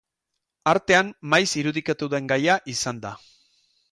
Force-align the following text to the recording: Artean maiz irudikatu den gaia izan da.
Artean 0.71 1.11
maiz 1.33 1.43
irudikatu 1.63 2.09
den 2.13 2.31
gaia 2.33 2.55
izan 2.75 3.05
da. 3.07 3.15